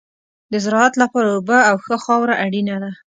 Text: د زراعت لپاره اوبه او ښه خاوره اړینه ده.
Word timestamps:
د 0.51 0.53
زراعت 0.63 0.93
لپاره 1.03 1.27
اوبه 1.35 1.57
او 1.69 1.75
ښه 1.85 1.95
خاوره 2.03 2.35
اړینه 2.45 2.75
ده. 2.83 2.91